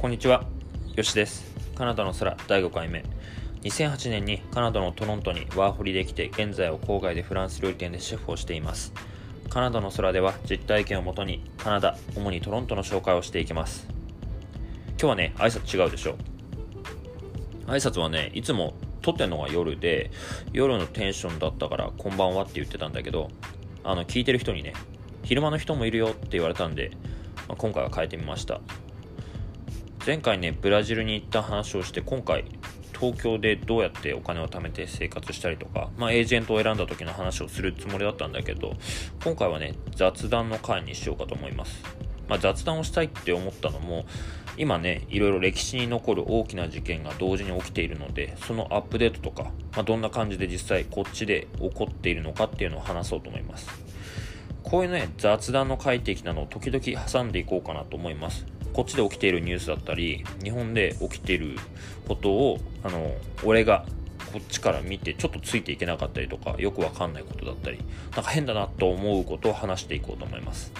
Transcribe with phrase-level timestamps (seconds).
[0.00, 0.44] こんにちは、
[0.96, 1.44] よしです。
[1.74, 3.04] カナダの空第5回目。
[3.64, 8.94] 2008年にカナダのトロントにワーホリできて、現在は郊外でフランス料理店でシェフをしています。
[9.50, 13.86] カナダの空では実体験をもとにカナダ、主にトロントの紹介をしていきます。
[14.92, 16.16] 今日はね、挨拶違うでしょ。
[17.66, 20.10] 挨拶はね、いつも撮ってんのが夜で、
[20.54, 23.28] 夜のテンションだったからこんばんはって言ってたんだけど、
[23.84, 24.72] あの、聞いてる人にね、
[25.24, 26.90] 昼間の人もいるよって言われたんで、
[27.48, 28.62] まあ、今回は変えてみました。
[30.06, 32.46] 前回ねブラジルに行った話をして今回
[32.98, 38.74] 東京でどうやってお金を貯めて生活したりとか、まあ、エージェントを選んだ時の話をするつもりだったんだけど
[39.22, 41.82] 今回はね雑談の回にしようかと思います、
[42.28, 44.06] まあ、雑談をしたいって思ったのも
[44.56, 53.68] 今ねいろいろ歴史に残る大きな事件が同時に起きているのでそのアップデートとか、まあ、どんな感じで実際こっちで起こっているのかっていうのを話そうと思います。
[54.62, 58.46] こういうね雑談の快適なのを時々挟んでいこうかなと思います。
[58.72, 61.56] こっちで起きているニュースだったり日本で起きている
[62.08, 63.12] ことをあの
[63.44, 63.84] 俺が
[64.32, 67.78] こっちから見てちょっとついていけなかったりとかよくわかんないことだったり
[68.14, 70.72] なんか変だなと思うことを話していこうと思います。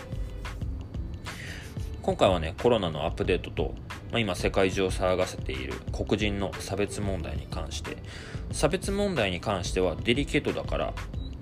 [2.03, 3.75] 今回はねコロナのアップデートと、
[4.11, 7.97] まあ、今世界中を騒がせている黒人の差別問題に関して。
[8.53, 10.93] 差別問題に関してはデリケートだから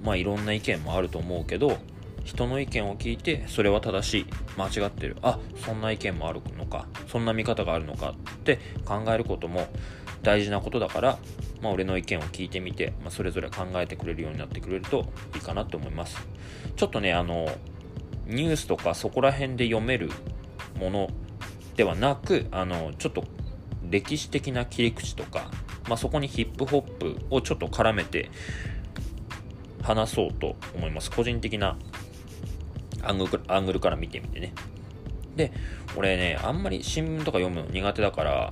[0.05, 1.79] まあいろんな意見もあると思うけど
[2.29, 4.27] 人の意見を聞いてそれは正しい。
[4.59, 5.17] 間違ってる。
[5.23, 6.87] あそんな意見もあるのか。
[7.07, 9.67] そんな見方があるのかって考えることも
[10.23, 11.19] 大事なことだから、
[11.63, 16.19] まあ、俺の意見を聞いてみて、まあ、それぞれ考えてくれるようになってくれるといいかなと思います。
[16.77, 17.49] ちょっとねあの
[18.27, 20.11] ニュースとかそこら辺で読める
[20.79, 21.09] もの
[21.77, 23.25] ではなくあのちょっと
[23.89, 25.51] 歴史的な切り口とか、
[25.89, 28.31] まあ、そこにヒップホップをちょっと絡めて
[29.83, 31.11] 話そうと思います。
[31.11, 31.79] 個人的な
[33.03, 34.53] アングルングルから見てみてね。
[35.37, 35.53] で、
[35.97, 38.51] 俺ね、あんまり新聞とか読むの苦手だから、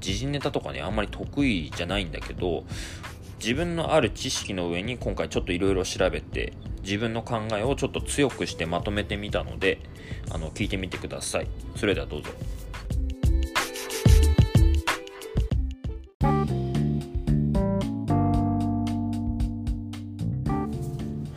[0.00, 2.64] 時事ネタとかね、あんまり得意じゃないんだけど、
[3.38, 6.52] 自分のある知識の上に今回ちょっといろいろ調べて、
[6.82, 9.80] 自分の考えをちょっと強くしてまとめてみたので、
[10.30, 11.48] あの、聞いてみてください。
[11.74, 12.30] それではどうぞ。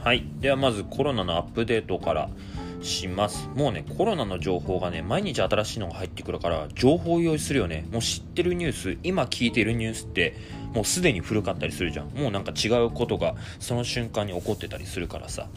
[0.09, 0.25] はい。
[0.41, 2.31] ではまずコロナのアップデートから
[2.81, 3.47] します。
[3.53, 7.85] もうね、コロナの情報がね、毎日新しいのが入ってくるから、情報を用意するよね。
[7.91, 10.35] もう知ってるニュース、今聞いてるニュースって、
[10.73, 12.07] もうすでに古かったりするじゃん。
[12.07, 15.47] もうなんか違うことが、その瞬間に起こってたりするからさ。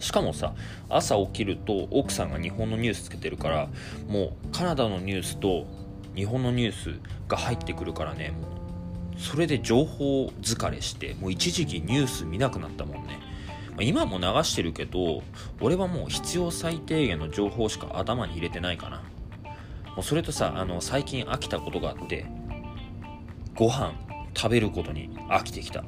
[0.00, 0.52] しかもさ、
[0.88, 3.68] 朝起きると奥さんが日本のニュースつけてるから、
[4.08, 5.68] もうカナダのニュースと
[6.16, 6.98] 日本のニュース
[7.28, 8.63] が入ってくるからね、もう
[9.24, 13.18] それで情報疲れしてもう一時期ニュース見なくなったもんね。
[13.80, 15.22] 今も流してるけど
[15.60, 19.02] 俺はもう必要最低限の情報しか頭に入れてないかな。
[19.96, 22.26] もうそれとさあの最近飽きたことがあって
[23.54, 23.94] ご飯
[24.36, 25.82] 食べることに飽きてきた。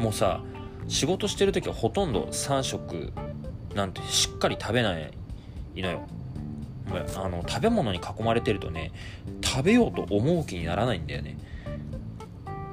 [0.00, 0.40] もうさ
[0.88, 3.12] 仕事してる時はほとんど3食
[3.76, 5.12] なんてしっかり食べない
[5.76, 6.02] のよ。
[7.16, 8.90] あの食べ物に囲まれてるとね
[9.40, 11.38] 食べようと思う気にならないんだよね。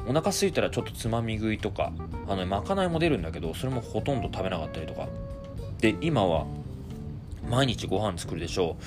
[0.08, 1.92] お腹空いたらちょっとつまみ食いとか
[2.28, 5.08] あの、まかないも出るんだけどそれもほとんど食べなかったりとか。
[5.80, 6.48] で今は
[7.50, 8.78] 毎日ご飯作るでしょ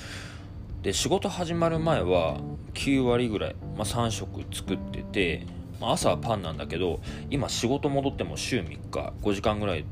[0.81, 0.83] う。
[0.83, 2.37] で仕事始まる前は
[2.73, 5.45] 9割ぐらい、まあ、3食作ってて、
[5.79, 6.99] まあ、朝はパンなんだけど
[7.29, 9.85] 今仕事戻っても週3日5時間ぐらい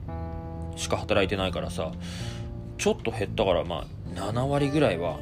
[0.76, 1.92] しか働いてないからさ
[2.78, 3.86] ちょっと減ったからまあ
[4.16, 5.20] 7割ぐらいは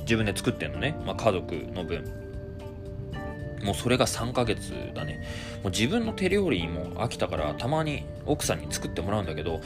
[0.00, 2.19] 自分で作ってんのね、まあ、家族の分。
[3.62, 5.22] もうそれが3ヶ月だね。
[5.62, 9.62] もう自分の手料理にも飽きたからたまに奥さんに作ってもらうんだけど、もう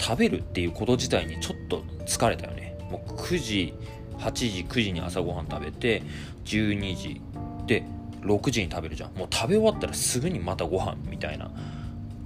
[0.00, 2.78] 食べるっていうこと自体にちょっと疲れたよね。
[2.90, 3.74] もう9時、
[4.18, 6.02] 8時、9時に朝ごはん食べて、
[6.44, 7.20] 12時
[7.66, 7.84] で
[8.22, 9.14] 6時に食べるじゃん。
[9.14, 11.50] もう食べ終わったらすぐにまたご飯みたいな。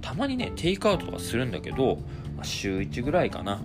[0.01, 1.97] たまにね、テイクアウトとかするんだけど、
[2.37, 3.61] ま週1ぐらいかな。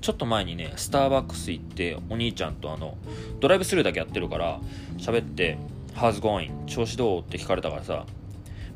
[0.00, 2.98] ちょっと前にね、スターバックス行って、お兄ちゃんとあの、
[3.40, 4.60] ドライブスルーだけやってるから、
[4.98, 5.56] 喋って、
[5.94, 6.64] How's going?
[6.66, 7.20] 調子どう？
[7.20, 8.04] って聞かれたからさ、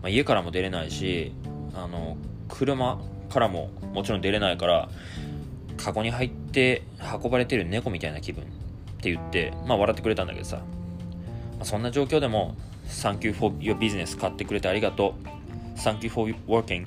[0.03, 1.33] まあ、家からも出れないし、
[1.75, 2.17] あの、
[2.49, 4.89] 車からももちろん出れないから、
[5.77, 6.83] カゴに入って
[7.23, 8.47] 運ばれてる猫みたいな気分っ
[9.01, 10.63] て言って、まあ笑ってくれたんだけどさ、ま
[11.63, 12.57] あ、そんな状況でも、
[12.87, 15.79] Thank you for your business 買ってくれてありがとう。
[15.79, 16.87] Thank you for working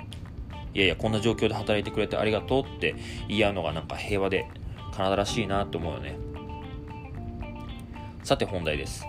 [0.74, 2.94] いやいや、こんな状況で働いてくれてありがとうって
[3.28, 4.46] 言い合うのがなんか平和で
[4.92, 6.16] カナダらしいなと思うよね。
[8.24, 9.06] さて本題です。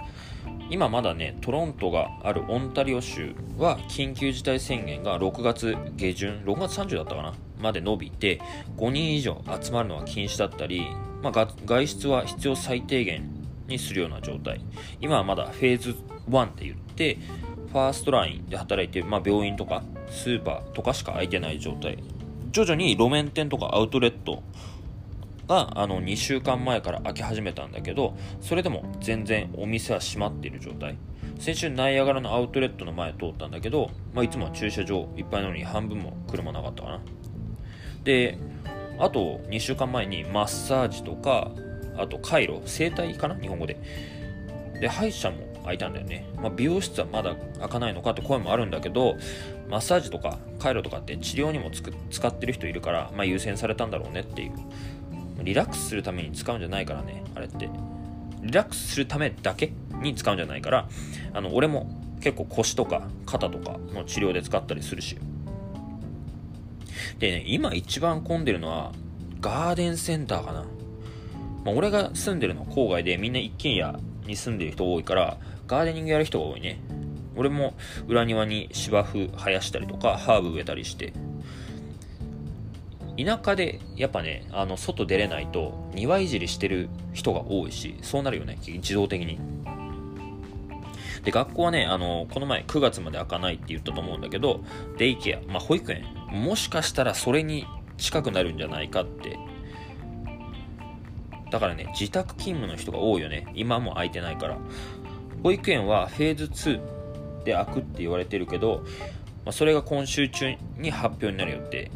[0.70, 8.42] 今まだねトロントがあるオンタリオ州は緊急事態宣言が6月下旬6月30だったかなまで伸びて
[8.78, 10.88] 5人以上集まるのは禁止だったり、
[11.22, 13.30] まあ、外出は必要最低限
[13.68, 14.62] にするような状態。
[15.00, 15.96] 今はまだフェーズ
[16.30, 17.18] 1って言って
[17.72, 21.98] first line で働いてる、まあ、病院とかスーパーとかしか空いてない状態。
[22.52, 24.44] 徐々に路面店とかアウトレット
[25.48, 30.98] があの2週間前から開き始めたんだけどそれでも全然お店は閉まっている状態。
[31.40, 37.02] 先週ナイアガラのアウトレットの前通ったんだけど、まあ、いつもは駐車場いっぱいなのに半分も車なかったかな。
[38.04, 38.38] で
[39.00, 41.52] あと2週間前にマッサージとか
[41.98, 43.36] あとカイロ整体かな？
[43.36, 43.78] 日本語で。
[44.80, 49.16] で歯医者も開いたんだよね、まあ、美容室はまだ開かないのかって声もあるんだけど
[49.70, 54.52] マッサージとかカイロとかって治療にも使ってる人いるから、まあ、優先されたんだろうねっていう。
[55.42, 57.70] リラックスするために使うんじゃないからねあれって。
[58.44, 59.72] リラックスするためだけ
[60.02, 60.90] に使うんじゃないから
[61.34, 61.90] あの俺も
[62.20, 65.18] 結構腰とか肩とかの治療で使ったりするし。
[67.20, 68.92] でね今一番混んでるのは
[69.40, 70.66] ガーデンセンターかな、
[71.66, 75.38] まあ、俺が住んでるのは郊外でみんな一軒家に住んでる人多いから
[75.68, 76.80] ガーデニングやる人が多いね。
[77.36, 77.74] 俺も
[78.08, 81.14] 裏庭に芝生生やしたりとかハーブ植えたりして。
[83.18, 89.40] 田舎でやっぱねあの外出れないと庭いじりしてる人が多いしそうなるよね自動的に。
[91.24, 94.62] で学校はねあのこの前9月まで開かないって言ったと思うんだけど
[94.98, 97.66] デイケア、まあ、保育園もしかしたらそれに
[97.98, 99.38] 近くなるんじゃないかって。
[101.52, 103.48] だからね自宅勤務の人が多いよね。
[103.54, 104.58] 今も空いてないから。
[105.44, 108.84] 保育園はフェーズ2で開くって言われてるけど、
[109.46, 111.92] まあ、それが今週中に発表になるよって。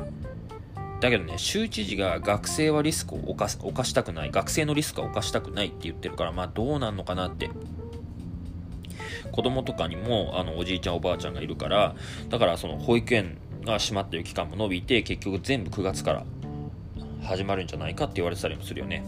[0.99, 7.49] だけどね、州知事が学生はリスクを犯犯したくない、学生のリスクは犯したくないって言ってるから、まあどうなんのかなって。
[9.31, 11.95] 子供とかにもあのおじいちゃんおばあちゃんがいるから、
[12.29, 16.25] だからその保育園が閉まってる期間も伸びて、結局全部9月から
[17.23, 19.03] 始まるんじゃないかって言われてたりもするよね。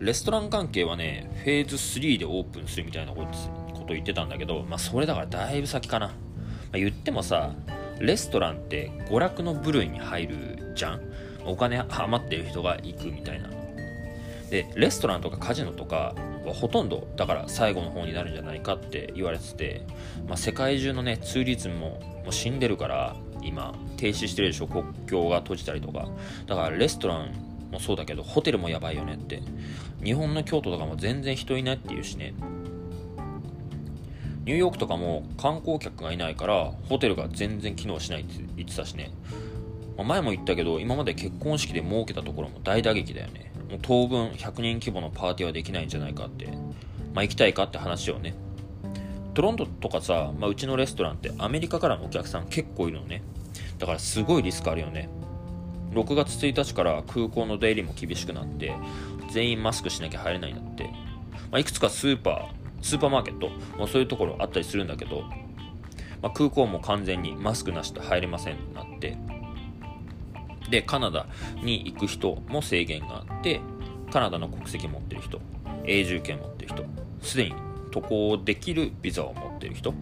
[0.00, 3.24] レストラン関係はね、フェーズ3でオープンするみたいなこ
[3.86, 6.08] と言ってたんだけど、まあそれだからだいぶ先かな。
[6.08, 6.12] ま
[6.74, 7.52] あ、言ってもさ、
[8.00, 11.00] レストランって娯楽の部類に入るじゃん。
[11.44, 13.50] お金余ってる人が行くみたいな。
[14.50, 19.86] でレストランとかカジノとかはほとんどだから最後の方になるんじゃないかって言われてて、
[20.28, 21.88] まあ、世界中のねツーリズムも
[22.22, 26.08] もう死んでるから今停止してるでしょ国境が閉じたりとか。
[26.46, 27.32] だからレストラン
[27.70, 29.42] もそうだけどホテルもやばいよねって。
[30.04, 32.34] 日本の京都とかも全然人いないっていうしね。
[34.44, 39.12] ニューヨークとかも観光客がいないからホテルが全然機能しないって言ってたしね、
[39.96, 43.52] まあ、前も言ったけど今まで結婚式で設けたところも大打撃だよね。
[43.70, 46.46] もう当分100人規模のパーティーはできないんじゃないかって。
[47.14, 48.34] まあ行きたいかって話をね。
[49.34, 53.22] トロントとかさ、まあ、うちのレストランってアメリカからのお客さん結構いるのね。
[53.78, 55.08] だからすごいリスクあるよね。
[55.92, 58.74] 6月1日から空港の出入りも厳しくなって
[59.30, 60.84] 全員マスクしなきゃ入れないんだって、
[61.50, 63.48] まあ、いくつかスーパースーパーマーケット、
[63.78, 65.22] まあ、そういうところあったりするんだけど、
[66.20, 69.16] まあ、空港も完全にマスクなしで入れませんってなって
[70.70, 71.26] でカナダ
[71.62, 73.60] に行く人も制限があって
[74.12, 75.40] カナダの国籍持ってる人
[75.84, 76.84] 永住権持ってる人
[77.22, 77.54] すでに
[77.90, 79.94] 渡航できるビザを持ってる人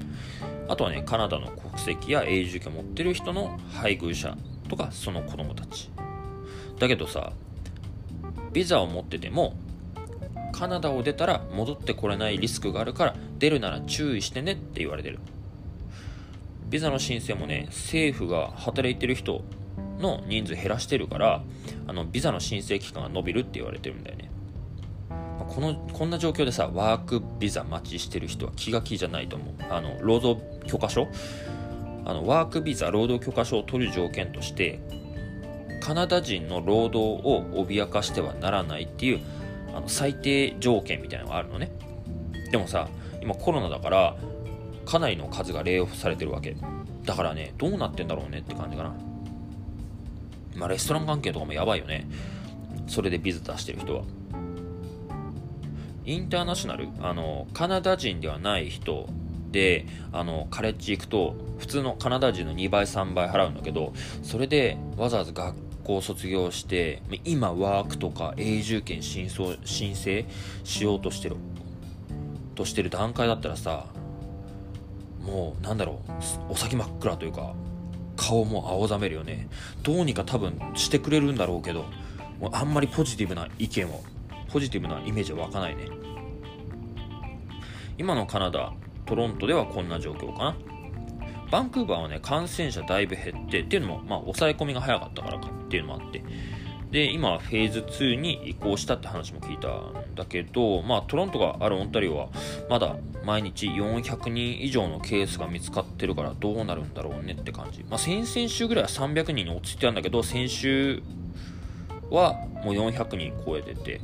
[0.68, 4.36] あとはねカナダの国籍や永住権持ってる人の配偶者
[4.68, 5.90] とかその子供たち。
[6.78, 7.32] だけどさ
[8.52, 9.54] ビザを持ってても
[10.52, 15.18] カナダを出たら戻ってこれないリスクがあるから出るなら注意してねって言われてる。
[16.68, 19.42] ビザの申請もね政府が働いてる人
[19.98, 21.42] の人数減らしてるから
[21.86, 24.30] あのビザの申請期間が伸びるって言われてるんだよね。
[25.48, 29.54] このこんな状況でさワークビザ待ちしてる人は気が気じゃないと思う。
[29.68, 31.08] あの労働許可証
[32.04, 34.80] あのワークビザ労働許可証を取る条件として
[35.80, 39.20] カナダ人の労働を脅かしてはならないっていう
[39.74, 41.70] あの最低条件みたいなのがあるのね。
[42.50, 42.88] でもさ
[43.22, 44.16] 今コロナだから
[44.84, 46.56] かなりの数がレイオフされてるわけ。
[47.04, 48.94] だからねどうなってんだろうねって感じかな。
[50.56, 52.06] まあレストラン関係とかもやばいよね。
[52.86, 54.02] それでビザ出してる人は。
[56.04, 56.88] インターナショナル？
[57.02, 59.08] あのカナダ人ではない人
[59.52, 65.54] であのカレッジ行くと普通のカナダ人の2倍3倍払うんだけどそれでわざわざ学
[65.90, 70.24] 校卒業して今ワークとか永住権申請申請
[70.62, 71.36] しようとしてる
[72.54, 73.86] としてる段階だったらさ
[75.20, 76.00] もうなんだろ
[76.48, 77.54] うお先真っ暗というか
[78.16, 79.48] 顔も青ざめるよね。
[79.82, 81.86] どうにか多分してくれるんだろうけど
[82.38, 84.02] もうあんまりポジティブな意見を
[84.52, 85.88] ポジティブなイメージは湧かないね。
[87.96, 88.72] 今のカナダ
[89.06, 90.69] トロントではこんな状況かな。
[91.50, 96.22] バンクーバーはね、感染者だいぶ減って、っていうのも、まあ、抑え込みが早かったからかっていうのもあって、
[96.90, 102.28] で今フェーズ2に移行したって話も聞いたんだけど、まあ、トロントがあるオンタリオは
[102.68, 111.02] まだ毎日400人以上のケースが見つかってるからどうなるんだろうねって感じ、まあ、先々週ぐらいは300人に落ちてたんだけど先週
[112.10, 114.00] はもう400人超えてて、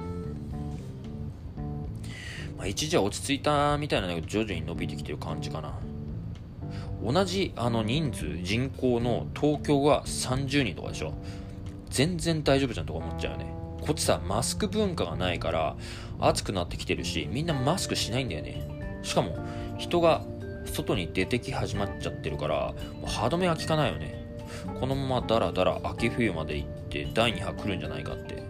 [2.57, 5.77] まあ、一時は落ち着いたみたいなんだけど徐々に伸びてきてる感じかな。
[7.07, 11.15] 同じあの人数人口の東京が30人とかでしょ？
[11.89, 13.55] 全然大丈夫じゃんとか思っちゃうよね。
[13.81, 15.77] こっちさマスク文化がないから
[16.19, 19.01] 暑くなってきてるしみんなマスクしないんだよね。
[19.03, 19.37] しかも
[19.79, 20.23] 人が
[20.65, 24.27] 外に出てき始まっちゃってるからもう歯止めが効かないよね。
[24.81, 28.45] このままダラダラ秋冬まで行って第2波来るんじゃないかって。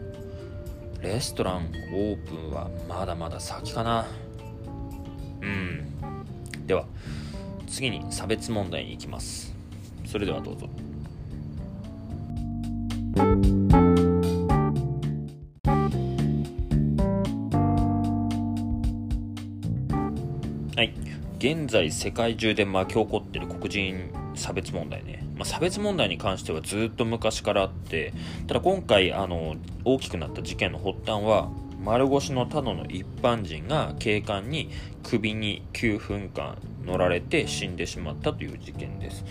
[1.02, 4.06] レストランオープンはまだまだ先かな。
[5.42, 5.86] うん。
[6.66, 6.86] では
[7.66, 9.54] 次に差別問題に行きます。
[10.06, 10.68] それではどうぞ。
[20.76, 20.94] はい。
[21.38, 28.12] 現在世界中で巻き起こってる黒人差別問題ね、まあ、差別問題に関してはずっと昔からあって
[28.46, 31.48] ただ今回あの大きくなった事件の発端は
[31.82, 34.70] 丸腰のただの一般人が警官に
[35.02, 39.24] 首に9分間乗られて死んでしまったという事件です。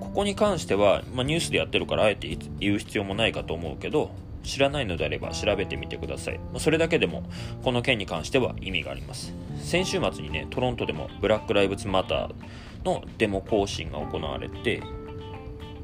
[0.00, 4.10] ここに関しては、まあ、ニュースでやってるからあえて言う必要もないかと思うけど
[4.42, 7.22] 知らないのであれば調べてみてください、まあ、それだけでも
[7.62, 9.32] この件に関しては意味があります。
[9.62, 12.34] 先週末にねトロントでもブラック・ライブズ・マター
[12.84, 14.82] のデモ行進が行われて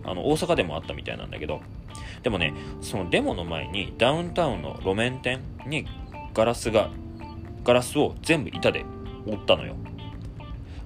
[0.04, 1.61] あの大阪でもあったみたいなんだけど
[2.23, 5.87] でもねそのデモの前にダウンタウンの路面店に
[6.33, 6.90] ガラスが
[7.64, 8.85] ガラスを全部板で
[9.26, 9.75] 折ったのよ、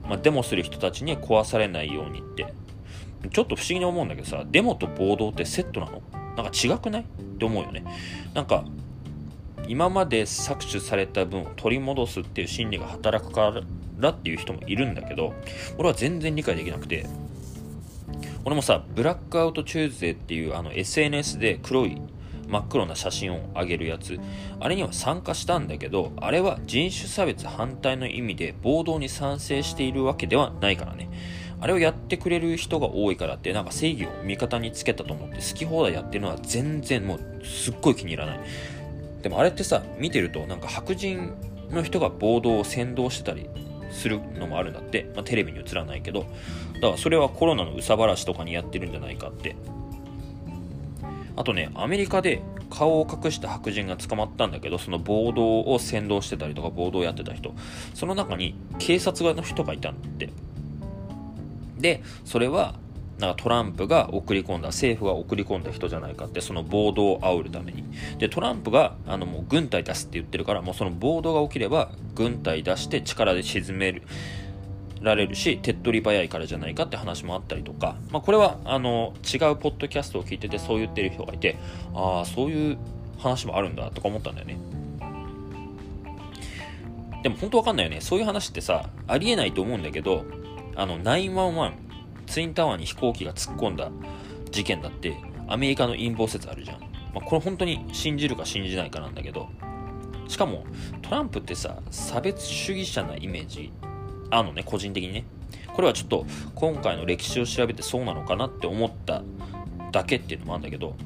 [0.08, 2.52] まあ、デモする人たちに壊されないようにって。
[3.32, 6.02] ちょっと不思議に思うんだけどさデモと暴動ってセットなの？
[6.36, 7.02] なんか違くない？
[7.02, 7.04] っ
[7.38, 7.84] て思うよね。
[8.32, 8.64] なんか
[9.66, 13.52] 今まで搾取された分を取り戻すっていう心理が働くか
[13.98, 15.34] らっていう人もいるんだけど
[15.78, 17.06] 俺は全然理解できなくて。
[18.44, 22.00] 俺もさブラックアウトチューズデーっていうあの SNS で黒い
[22.48, 24.18] 真っ黒な写真を上げるやつ。
[24.58, 31.10] あれには参加したんだけどあれは人種差別反対の意味で暴動に賛成しているわけではないからね。
[31.60, 38.40] あれをやってくれる人が多いからってなんか正義を味方につけたと思って好き放題やってるのは全然もうすっごい気に入らない。
[39.22, 41.34] でもあれってさ見てるとなんか白人
[41.70, 43.48] の人が暴動を先導してたり
[43.90, 46.26] するのもあるんだって、まあ、テレビに映らないけど。
[46.74, 49.56] だからそれはコロナの憂さ晴らしとかにやってるんじゃないかって。
[51.38, 57.54] あとねアメリカで顔を隠した白人が捕まったんだけどその暴動を先導してたりとか暴動をやってた人。
[57.94, 60.30] その中に警察側の人がいたんだって。
[61.78, 62.74] でそれは
[63.20, 67.84] なんかトランプが送り込んだ政府が送り込んだ人じゃないかってその暴動を煽るために。
[68.18, 74.02] でトランプがあのもう軍隊出すって言ってるからもうその暴動が起きれば軍隊出して力で沈める。
[75.00, 81.56] られるし手っ取り早いからじゃないかって話もあったりとか、まあ、これはあの違うポッドキャストを聞いててそう言ってる人がいて
[81.94, 82.78] ああそういう
[83.18, 84.58] 話もあるんだとか思ったんだよね。
[87.22, 88.00] でも本当わかんないよね。
[88.00, 90.24] そういう話ってさありえないと思うんだけど
[90.76, 91.72] あの911
[92.26, 93.90] ツインタワーに飛行機が突っ込んだ
[94.50, 95.16] 事件だって
[95.48, 99.48] アメリカの陰謀説あるじゃん、まあ、これ本当に信じるか信じないかなんだけど。
[100.28, 100.64] しかも
[101.02, 103.72] トランプってさ差別主義者なイメージ
[104.30, 105.24] あのね個人的にね。
[105.74, 109.22] これはちょっと今回の歴史を調べてそうなのかなって思った
[109.92, 110.96] だけっていうのもあるんだけど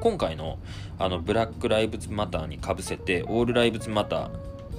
[0.00, 0.58] 今回の
[0.98, 4.30] あのブラック・ライブズ・マターにかぶせてオール・ライブズ・マター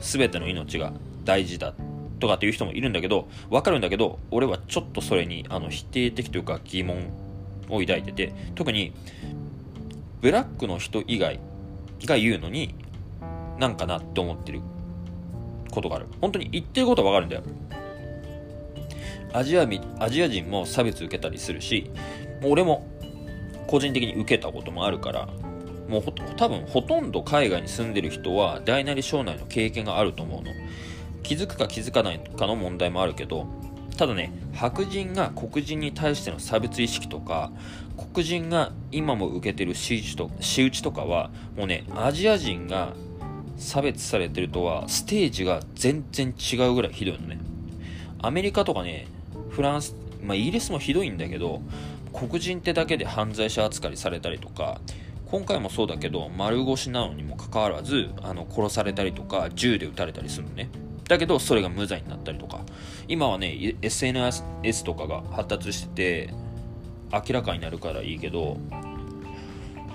[0.01, 0.91] 全ての命が
[1.23, 1.73] 大事だ
[2.19, 7.09] とかっていう人もいるんだけど、わかるんだけど、俺はちょっとそれにあの否定的というか疑問
[7.69, 8.93] を抱いてて、特に
[10.21, 11.39] ブラックの人以外
[12.05, 12.75] が言うのに、
[13.59, 14.61] なんかなって思ってる。
[15.71, 16.07] ことがある。
[16.21, 17.43] 本当に言ってることはわかるんだよ。
[19.33, 19.67] アジア
[19.99, 21.91] アジア人も差別受けたりするし
[22.41, 22.87] もう、俺も
[23.67, 25.27] 個人的に受けたこともあるから、
[25.89, 26.03] もう
[26.37, 30.51] 多分ほとんど海外に住んでる人は大なり小なりの経験があると思うの。
[31.25, 33.47] 気づくか気づかないかの問題もあるけど
[33.97, 37.51] ただね白人が黒人に対しての差別意識とか
[38.13, 42.93] 黒人が今も受けてる仕打ちと仕打ちとかはもうねアジア人が
[43.57, 47.39] 差別されてるとはステージが全然違うぐらいひどいのね。
[48.21, 49.07] アメリカとかね
[49.49, 51.61] フランスまあイギリスもひどいんだけど
[52.13, 54.79] 黒人ってだけで犯罪者扱いされたりとか
[55.29, 60.69] 今回もそうだけど丸腰なのにもかかわらずあの殺されたりとか銃で撃たれたりするのね。
[61.07, 62.61] だけどそれが無罪になったりとか。
[63.07, 66.33] 今はね SNS とかが発達してて
[67.13, 68.57] 明らかになるからいいけど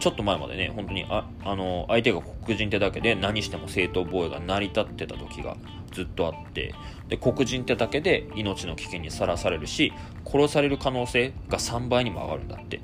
[0.00, 5.56] ちょっと前までね本当にああの相手が黒人ってだけで何しても正当防衛が成り立ってた時が
[5.92, 6.74] ずっとあって
[7.08, 9.92] で黒人ってだけで命の危険にさらされるし
[10.24, 12.80] 殺される可能性が3倍にも上がるんだって。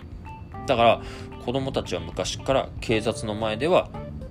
[0.66, 1.02] だから
[1.44, 3.88] 子供たちは昔から警察の前では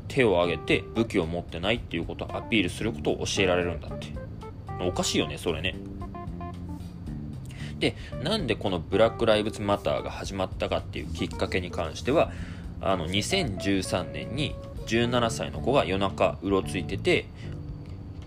[0.10, 4.08] 手を挙げて武器を持ってないっていうことをアピールすることを教えられるんだって。
[4.82, 5.76] おかしいよねそれね。
[7.80, 12.32] でなんでこのブラック・ライブズ・マターが始まったかっていうきっかけに関しては
[12.82, 14.56] あの2013年に
[14.88, 17.26] 17歳の子が夜中うろついてて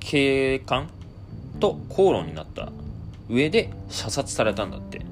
[0.01, 0.89] 警官
[1.61, 2.73] と口論になった
[3.29, 5.03] 上で射殺されたんだって。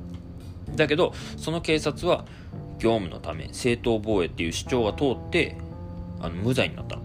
[0.75, 2.25] だけどその警察は
[2.78, 5.57] 業務のため正当防衛っていう主張が通って
[6.21, 6.99] あの無罪になった。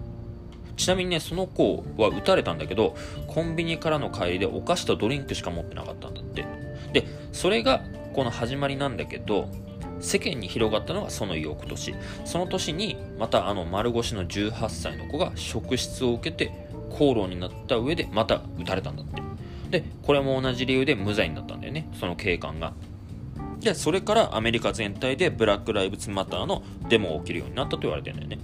[0.78, 2.96] ちなみにねその子は撃たれたんだけど
[3.28, 6.46] コンビニからの帰りでお菓子とドリンクしか持ってなかったんだって。
[6.94, 7.84] でそれが
[8.14, 9.48] この始まりなんだけど
[10.02, 11.96] 世間に広がったのがその翌年。
[12.26, 16.52] その年にまたあの丸腰の18歳の子が職質を受けて
[16.90, 19.22] 口論になった上でまた撃たれたんだって。
[19.70, 21.88] でこれも同じ理由で無罪になったんだよね。
[22.00, 22.74] その警官が。
[23.60, 28.40] でそれからアメリカ全体でブラック・ライブズ・マターのデモが起きるようになったと言われてるんだよね。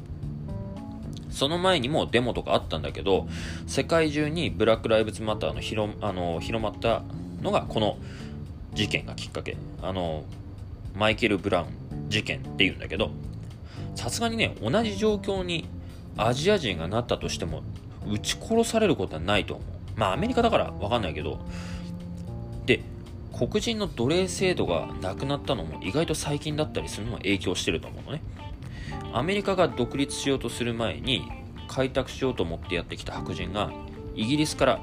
[1.32, 3.28] その前にもデモとかあったんだけど
[3.68, 7.04] 世界中にブラック・ライブズ・マターの広あの広まった
[7.42, 7.98] のがこの
[8.74, 9.58] 事件がきっかけ。
[9.82, 10.24] あの
[10.98, 13.12] マイケル・ブラウン事件っていうんだけど
[13.96, 15.68] さすがにね同じ状況に
[16.18, 17.64] アジア人がなったとしても
[18.08, 19.68] 撃ち殺されることはないと思う。
[19.96, 21.40] まあアメリカだから分かんないけど。
[22.66, 22.82] で
[23.38, 28.22] 黒人の奴隷制度がなくなったのも意外と最近だったりするのも影響してると思うのね。
[29.14, 31.22] アメリカが独立しようとする前に
[31.68, 33.72] 開拓しようと思ってやってきた白人が
[34.16, 34.80] イギリスから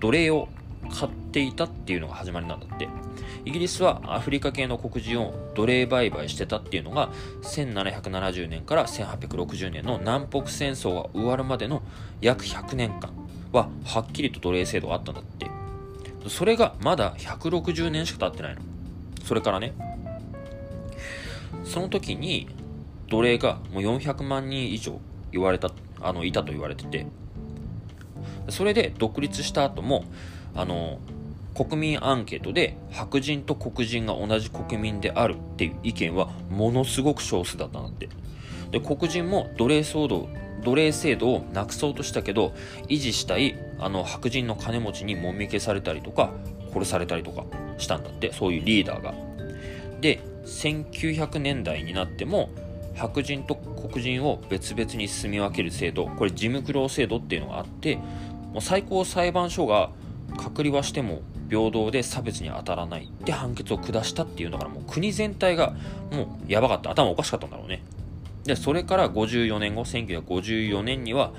[0.00, 0.48] 奴隷を
[0.90, 2.88] 買っていたっていうのが始まりなんだって。
[3.44, 7.10] イギリスはアフリカ系の黒人を奴隷売買してたっていうのが
[7.42, 11.82] 1770年から1860年の南北戦争が終わるまでの
[12.20, 13.12] 約100年間
[13.52, 15.48] ははっきりと奴隷制度があったんだって。
[16.28, 18.60] それがまだ160年しか経ってないの。
[19.24, 19.72] それからね
[21.64, 22.48] その時に
[23.08, 25.00] 奴隷がもう400万人以上
[25.32, 27.06] 言われたあのいたと言われてて。
[28.48, 30.04] それで独立した後も
[30.54, 30.98] あの
[31.54, 38.08] 国民アンケートで白人と黒人が同じ国民であるっていう意見はものすごく少数だったんだって。
[38.70, 40.28] で黒人も奴隷騒動
[40.62, 42.52] 奴隷制度をなくそうとしたけど
[42.88, 46.30] 維持したいあの白人の金持ちにもみ消されたりとか
[46.72, 47.44] 殺されたりとか
[47.78, 49.14] したんだってそういうリーダーが。
[50.00, 52.50] で1900年代になっても
[52.94, 57.96] 白人と黒人を別々に住み分ける制度これジムクロー制度っていうのがあって
[58.52, 59.90] もう最高裁判所が
[60.36, 65.74] 隔離はしても平等で差別に当たらないって判決を下したっていうんだからもう国全体が
[66.12, 66.90] もうやばかった。
[66.90, 67.82] 頭おかしかったんだろうね。
[68.44, 71.32] でそれから54年後1954年には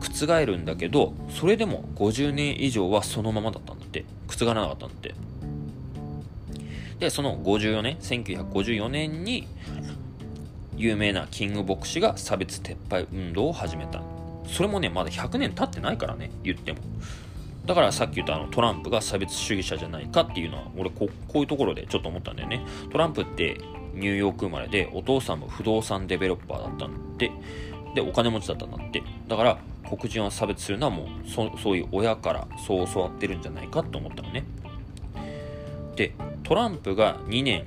[0.00, 4.04] 覆るんだけどそれでも50年以上はそのままだったんだって。
[4.28, 5.14] 覆らなかったんだって。
[6.98, 9.48] でその54年1954年に
[10.76, 14.02] 有名なキング牧師が差別撤廃運動を始めた。
[14.46, 16.78] それもねまだ100年経ってないからね言っても。
[17.66, 22.64] だからさっき言ったあのトランプが差別主義者じゃないかっていうのは俺ここういうところでちょっと思ったんだよね。
[22.90, 23.58] トランプって
[23.94, 27.30] ニューヨーク生まれでお父さんも不動産デベロッパーだったんで
[27.94, 29.02] でお金持ちだったんだって。
[29.28, 34.44] だから黒人を差別するのはもうそそういう親からそう教わってるんじゃないかと思ったのね。
[35.96, 37.66] でトランプが2年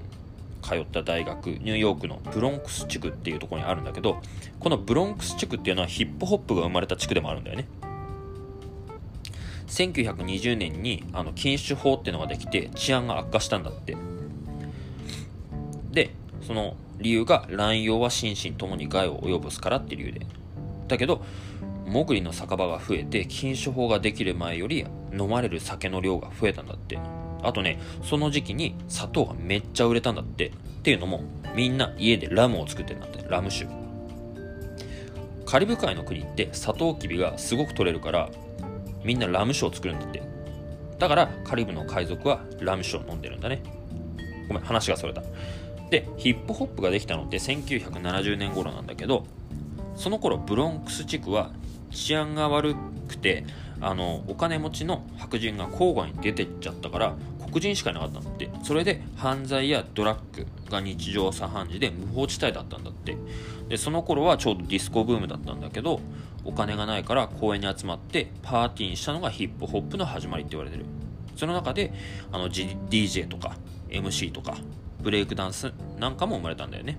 [0.62, 4.22] 通った大学ニューヨークのブロンクス地区っていうところにあるんだけど
[4.60, 7.68] このブロンクス地区っていうのはヒップホップが生まれた地区でもあるんだよね。
[9.68, 13.96] 1920年にあの禁酒法っていうのができて治安が悪化したんだって。
[15.92, 20.26] でその理由が乱用は心身ともに害を及ぼすからって理由で。
[20.88, 21.22] だけど
[21.86, 26.98] モグリの酒場が増えて禁酒法ができる前より飲まれる酒の量が増えたんだって。
[27.44, 30.48] あとねその時期に砂糖がめっちゃ売れたんだって。
[30.48, 30.52] っ
[30.88, 31.22] ていうのも
[31.54, 33.26] みんな家でラムを作ってるんだって。
[33.28, 33.68] ラム酒。
[35.46, 38.30] カリブ海の国ってサトウキビがすごく取れるから
[39.08, 40.22] みんなラム酒を作るんだって。
[41.00, 43.64] だからカリブの海賊はラム酒を飲んでるんだね。
[44.50, 45.24] ごめん話がそれた。
[45.90, 49.26] でヒップホップができたのって1970年頃なんだけど
[49.96, 51.52] その頃ブロンクス地区は
[51.92, 52.76] 治安が悪
[53.08, 53.46] くて
[53.80, 57.16] あのお金持ちの白人が郊外に出てっちゃったから
[57.48, 58.50] 黒人しかいなかったんだって。
[58.64, 63.16] それで犯罪やドラッグが日常茶飯事で無法地帯だったんだって。
[63.70, 66.02] でその頃はちょうどディスコブームだったんだけど
[66.48, 70.86] お金がないから公園に集まってパーティーにしたのがヒップホップの始まりって言われてる。
[71.36, 71.94] その中で
[72.32, 73.58] あの、G、DJ とか
[73.90, 74.58] MC とか
[75.02, 76.98] ブレイクダンスなんかも生まれたんだよね。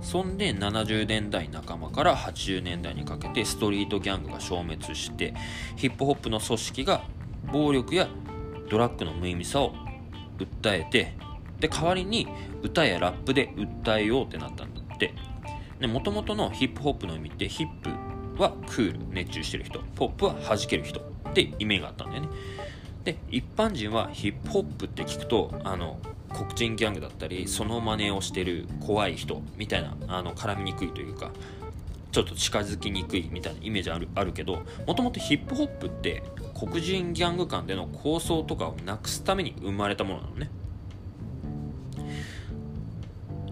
[0.00, 5.34] そんで70年代半ばから80年代にかけてストリートギャングが消滅して
[5.74, 7.02] ヒップホップの組織が
[7.52, 8.08] 暴力や
[8.70, 9.74] ドラッグの無意味さを
[10.38, 11.14] 訴えて
[11.58, 12.28] で代わりに
[12.62, 15.12] 歌やラップで訴えようってなったんだって。
[15.80, 19.80] もともとのヒップホップの意味ってヒップはクール熱中してる人。
[19.94, 22.28] ポップは弾ける人ってイメージがあったんだよね。
[23.04, 25.98] で一般人はヒップホップって聞くとあの
[26.30, 31.30] 黒人ギャングだったりその真似をしてる怖い人みたいなあの絡みにくいというか
[32.10, 36.22] ちょっと近づきにくいみたいなイメージあるあるけどもともとヒップホップって
[36.58, 40.50] 黒人ギャング間での抗争とかをなくすために生まれたものなのね。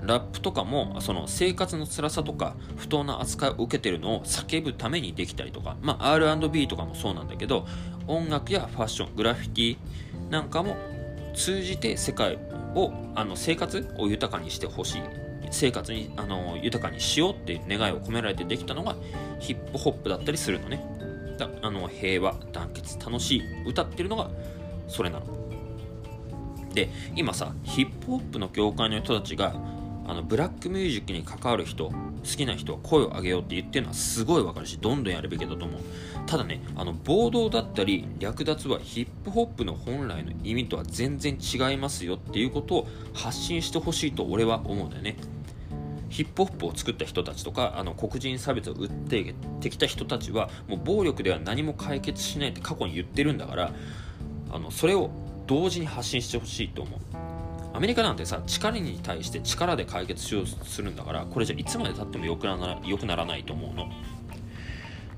[0.06, 7.66] ラップとかもその生活の辛さとか不当な扱いを受けてるのを叫ぶためにできたりとか、まあ、R&B とかもそうなんだけど
[8.06, 10.76] 音楽やファッショングラフィティなんかも
[11.34, 12.38] 通じて世界
[12.74, 15.02] をあの生活を豊かにしてほしい。
[15.50, 18.96] 生活にあの豊かにしようっていう願いを込められてできたのが
[19.38, 20.84] ヒップホップだったりするのね。
[21.38, 24.30] だあの平和団結楽しい歌ってるのが
[24.88, 25.26] それなの。
[26.74, 29.54] で今さヒップホップの業界の人たちが
[30.06, 35.80] あのブラックミュージックに関わる人好きな人は声を上げようって言ってるのはすごいわかるしどんどんやるべきだと思う。
[36.26, 45.16] ただねあの暴動だったり略奪はヒップホップの本来の意味とは全然違いますよっていうことを発信してほしいと俺は思うんだよね。
[46.08, 48.88] ヒップホップを作った人たちとかあの黒人差別を訴
[49.28, 53.72] えてきた人たちはもう暴力では何も解決しないって過去に言ってるんだから
[54.52, 55.10] あのそれを
[55.48, 57.00] 同時に発信してほしいと思う。
[57.74, 63.90] アメリカなんてさ力に対して力で解決しようするんだからこれじゃいつまでたってもよくならよくならないと思うの。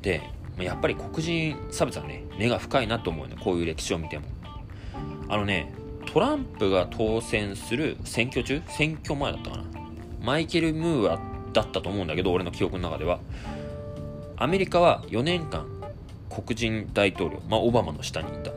[0.00, 0.22] で
[0.58, 4.24] やっぱり黒人差別はね根が深いなと思うねこういう歴史を見ても。
[5.28, 5.70] あのね
[6.06, 8.62] トランプが当選する選挙中？
[8.68, 9.64] 選挙前だったかな？
[10.22, 11.20] マイケル・ムーア
[11.52, 13.20] だったと思うんだけど俺の記憶の中では。
[14.38, 15.66] アメリカは4年間
[16.30, 18.50] 黒人大統領、まあ、オバマの下にいた。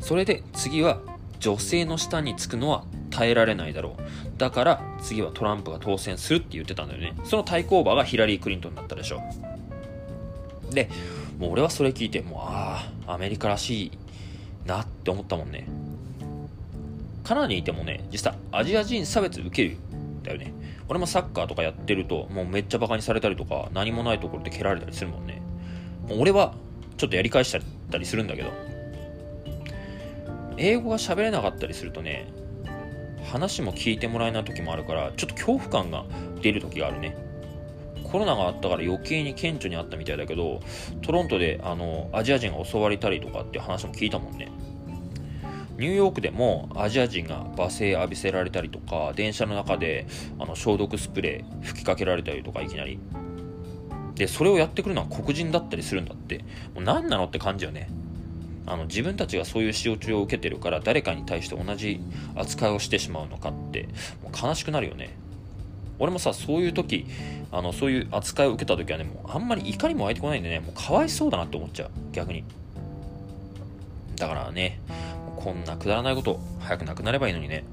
[0.00, 1.00] それで次は
[1.46, 4.02] 女性の下につくのは耐えられないだろう。
[4.36, 7.14] だから次はトランプが当選するって言ってたんだよね。
[7.22, 9.20] その対抗馬がヒラリー・クリントンだったでしょ。
[10.72, 10.90] で
[11.38, 13.92] もう俺はそれ聞いてもうああアメリカらしい
[14.66, 15.68] なって思ったもんね。
[17.22, 19.76] カナダにいてもね実際アジア人差別受ける
[20.24, 20.52] だよね。
[20.88, 25.40] 俺もサッカーとかやってるともうめっちゃバカにされたりとか何もないところで蹴られたりするもんね。
[26.08, 26.54] も俺は
[26.96, 27.56] ちょっとやり返し
[27.88, 28.50] たりするんだけど。
[30.58, 32.28] 英語が喋れなかったりするとね
[33.24, 36.04] 話も聞いてもらえない時もあるからちょっと恐怖感が
[36.40, 37.16] 出る時があるね。
[38.04, 40.60] コロナがあったから余計に顕著にあったみたいだけど
[41.02, 44.48] トロントであのアジア人が襲われたりとかって話も聞いたもんね。
[45.76, 50.06] ニューヨークでもアジア人が罵声浴びせられたりとか電車の中で
[50.38, 52.98] あの消毒スプレー吹きかけられたりとかいきなり。
[54.14, 56.38] でそれをやってくるのは黒人だったりするんだって。
[56.74, 57.90] もう何なのって感じよね。
[58.66, 62.00] あの自分たちがそういう使用中を受けてるから誰かに対して同じ
[62.34, 63.88] 扱いをしてしまうのかって
[64.22, 65.16] もう悲しくなるよね。
[65.98, 67.06] 俺もさそういう時
[67.50, 71.90] あのそういう扱いを受けた時はねもうあんまり怒りも湧いてこないんでねもうかわいそうだなって思っちゃう。
[72.12, 72.44] 逆に。
[74.16, 74.80] だからね
[75.36, 77.64] こんなくだらないこと早くなくなればいいのにね。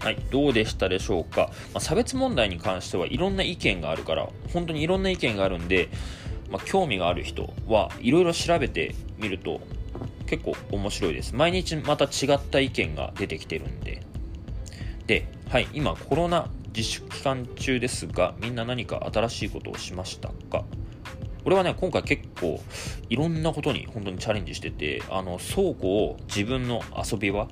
[0.00, 5.88] はい、どうでしたでしょうか、まあ、差別問題に関してはいろんな意見があるから本当にいろんな意見があるんで、
[6.50, 9.60] まあ、興味がある人はいろいろ調べてみると
[10.26, 11.34] 結構面白いです。
[11.34, 14.02] 毎日また違った意見が出てきてるんで。
[15.06, 20.64] で、はい、今コロナ自粛期間中ですがみんな何か新しいことをしましたか？
[21.44, 22.60] 俺はね今回結構
[23.08, 27.48] いろんなことに本当にチャレンジしててあの倉庫を自分の遊び場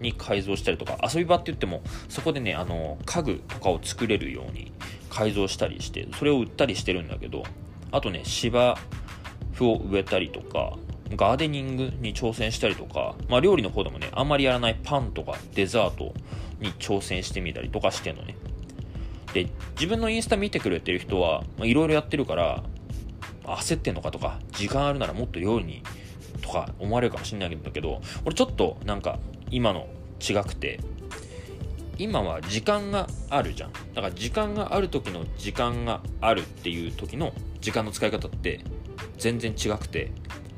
[0.00, 4.72] に改造したりとか遊び場って言ってもそこでねあの家具とかを作れるように
[5.10, 7.44] 改造したりしてそれを売ったりしてるんだけど
[7.92, 8.78] あとね芝
[9.54, 10.76] 生を植えたりとか
[11.16, 16.14] ガーデニングに挑戦したりとか、まあ、料理の方でもねあんまりやらないパンとかデザート
[16.60, 18.36] に挑戦してみたりとかしてんのね。
[19.32, 22.64] で自分のインスタ見てくれてる人はいろいろやってるから
[23.44, 25.82] 焦ってんのかとか時間あるならもっと料理に
[26.50, 29.86] とか思われるかもしれないんだけど俺ちょっとなんか今の
[30.20, 30.80] 違くて
[31.96, 33.72] 今は時間があるじゃん。
[33.72, 38.64] だから時間がある時の時間があるっていう時の時間の使い方って
[39.18, 40.10] 全然違くて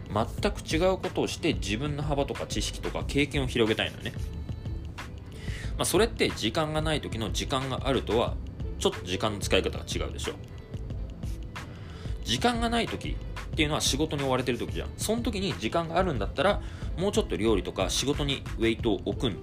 [0.08, 4.12] 全く違うことをして自分の幅とか知識とか経験を広げたいのね、
[5.76, 8.34] まあ、それって時間がない時の時間があるとは
[8.78, 10.34] ちょっと時間の使い方が違うでしょ。
[12.24, 13.16] 時間がない時
[13.52, 14.88] っていうのは仕事に追われてる時じゃん。
[14.96, 16.62] その時に時間があるんだったら
[16.96, 19.42] もうちょっと料理とか仕事にウェイトを置くん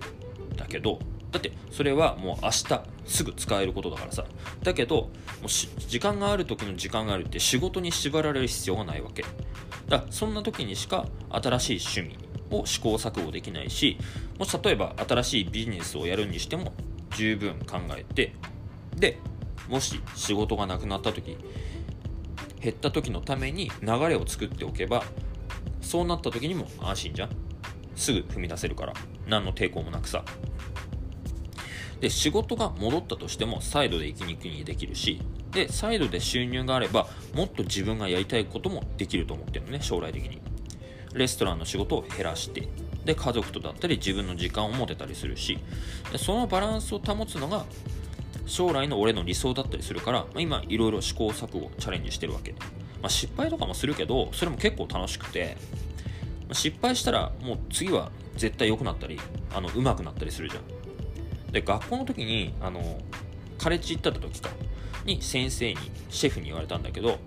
[0.55, 0.99] だけど
[1.31, 4.25] だってそれはもう明日すぐ使えることだからさ。
[4.63, 5.09] だけども
[5.45, 9.23] う時間がある時の時間があるって仕事に縛られる必要がないわけ。
[9.87, 13.97] だからそんな時にしか新しい趣味を試行錯誤できないし
[14.37, 16.73] もし例えば新しいビジネスをやるにしても
[17.15, 18.33] 十分考えて
[18.95, 19.19] で
[19.67, 21.37] もし仕事がなくなった時
[22.61, 25.03] 減った時のために流れを作っておけば
[25.81, 27.29] そうなった時にも安心じゃん。
[27.95, 28.93] すぐ踏み出せるから。
[29.27, 30.23] 何の抵抗もなくさ。
[31.99, 35.19] で仕事が戻ったとしてもサイドで生きにくいにできるし
[35.51, 40.41] でサイドで収入があればもっと自分がやりたいこともできると思ってるのね将来的に。
[41.13, 42.67] レストランの仕事を減らして
[43.03, 45.57] で家族とだったり自分の時間を持てたりするし
[46.11, 47.65] でそのバランスを保つのが
[48.49, 52.57] 将来の俺の理想だったりするから、まあ、今いろいろ試行錯誤チャレンジしてるわけ、ま
[53.03, 55.55] あ、失敗とかもするけどそれも結構楽しくて、
[56.41, 59.19] まあ、失敗したらもう次は絶対良くなったり
[59.53, 61.51] あの上手くなったりするじゃん。
[61.51, 62.99] で学校の時にあの
[63.57, 64.49] カレッジ行った時か
[65.05, 65.77] に先生に
[66.09, 67.17] シェフに言われたんだけど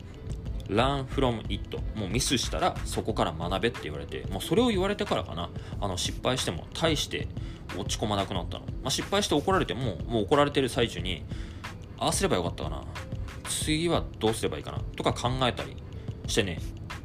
[0.69, 5.51] learn from it もうミスしたらそこから学べって言われてもうそれを言われてからかな。
[5.81, 7.29] あの失敗しても大して
[7.77, 11.25] 落ち込まなくなったの、まあ、失敗して怒られてももう怒られてる最中に
[11.99, 12.85] ああすればよかったかな。
[13.49, 14.79] 次はどうすればいいかな。
[14.97, 15.77] とか考えたり
[16.27, 16.59] してね。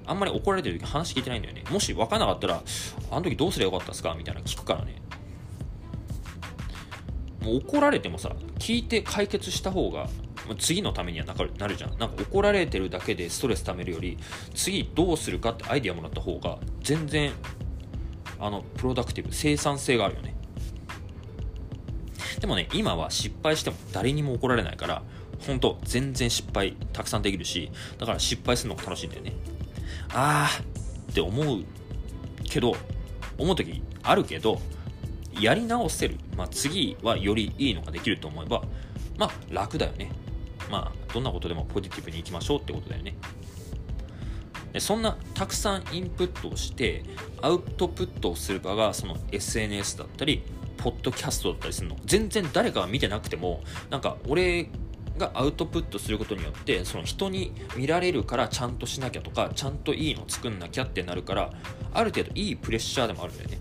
[0.06, 1.64] あんまり怒られてる時話聞いてないんだよね。
[1.70, 2.64] もし分からなかったら
[3.12, 4.16] あの時どうすればよかったですか？
[4.18, 5.02] みたいな聞くからね。
[7.42, 10.08] もう怒られてもさ聞いて解決した方が
[10.58, 11.34] 次のためにはな
[11.68, 11.98] るじゃん。
[11.98, 14.18] なんか怒られてるだけでストレス溜めるより
[14.56, 17.34] 次どうするかってアイディアもらった方が全然
[18.40, 20.37] あのプロダクティブ生産性があるよね。
[22.40, 25.04] でもね今は失敗しても誰にも怒られないから
[25.46, 29.34] 本当全然失敗たくさんできるしだから失敗するのが楽しいんだよね。
[30.14, 31.64] あーって思う
[32.44, 32.76] けど
[33.38, 34.60] 思う時あるけど
[35.40, 38.64] やり直せる、まあ、次はよりいいのができると思えば
[39.18, 40.12] まあ楽だよね。
[40.72, 43.16] まあどんなことでもポジティブにいきましょうってことだよね。
[44.74, 47.04] でそんなたくさんインプットをして
[47.42, 50.44] アウトプットをするかがその SNS だったり
[50.78, 51.98] ポッドキャストだったりするの？
[52.06, 54.70] 全然誰かが見てなくてもなんか俺
[55.18, 61.52] がアウトプットすることによってその人に見られるからちゃんとしなきゃとかちゃんといいの作んなきゃってなるから
[61.94, 63.58] ある程度いいプレッシャーでもあるんだよね。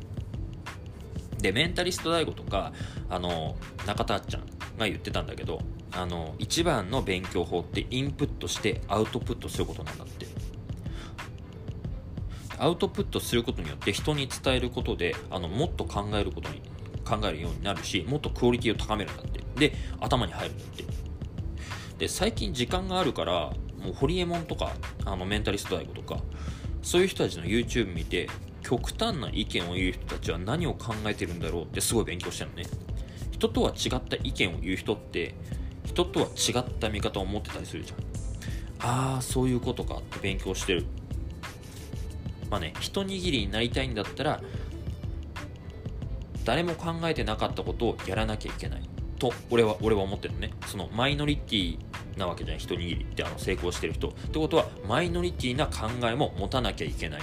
[1.41, 2.73] でメンタリスト DAIGO とか
[3.09, 4.43] あの中田あっちゃん
[4.79, 5.61] が言ってたんだけど
[5.93, 10.27] あの一番の勉強法ってインプットしてアウトプットすることなんだって。
[12.59, 16.63] アウトプットすることによって人に伝えることであのもっと考えることに
[17.07, 19.41] 考えるようになるしもっとクオリティを高めるんだって。
[19.57, 20.85] で頭に入るんだって。
[21.99, 24.73] で最近時間があるからもうホリエモンとか
[25.05, 26.21] あのメンタリスト DAIGO とか
[26.83, 28.29] そういう人たちの YouTube 見て
[28.63, 32.65] 極端な意見を言う人たちは何を考えてるんだろうってすごい勉強してるのね。
[33.31, 35.35] 人とは違った意見を言う人って
[35.85, 37.99] 人とは違った見方を持ってたりするじゃん。
[38.79, 40.85] ああそういうことかって勉強してる。
[42.51, 44.41] まあね一握りになりたいんだったら
[46.47, 50.53] 誰も考えてなかったことをやらなきゃいけないと俺は俺は思ってるね。
[50.67, 51.79] そのマイノリティ
[52.17, 54.09] なわけじゃない一握りってあの成功してる人。
[54.09, 57.21] ってことはマイノリティな考えも持たなきゃいけない。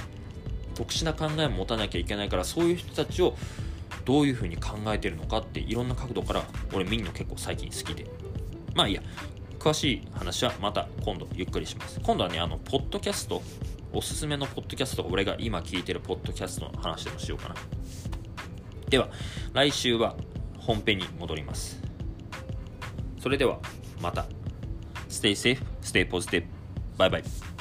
[0.76, 3.36] 特殊な考えも持たなきゃいけないからそういう人たちを
[4.04, 8.06] どういうふうに考えてるのかっていろんな角度から俺見るの結構最近好きで。
[8.76, 9.02] まあいいや。
[9.58, 12.02] 詳しい話はまた今度ゆっくりします。
[12.04, 13.42] 今度はねあのポッドキャスト
[13.94, 17.56] おすすめのポッドキャスト俺が今聞いてるポッドキャストの話でもしようかな。
[18.94, 19.10] では
[19.54, 20.16] 来週は
[20.60, 21.82] 本編に戻ります
[23.20, 23.58] それでは
[24.00, 24.28] また
[25.10, 26.44] Stay safe, stay positive.
[26.98, 27.53] Bye bye.